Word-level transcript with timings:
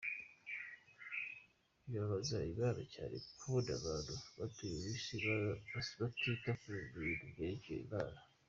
Bibabaza 1.85 2.37
imana 2.51 2.81
cyane 2.93 3.15
kubona 3.39 3.69
abantu 3.79 4.13
batuye 4.37 4.77
isi 4.95 5.15
batita 5.99 6.49
ku 6.61 6.65
bintu 7.03 7.25
byerekeye 7.33 7.81
imana. 7.87 8.19